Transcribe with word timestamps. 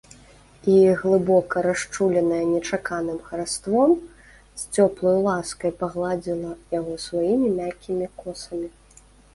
І, 0.75 0.75
глыбока 1.01 1.55
расчуленае 1.65 2.39
нечаканым 2.53 3.19
хараством, 3.27 3.89
з 4.63 4.73
цёплаю 4.77 5.15
ласкай 5.29 5.71
пагладзіла 5.85 6.51
яго 6.79 6.93
сваімі 7.07 7.49
мяккімі 7.61 8.05
косамі. 8.23 8.67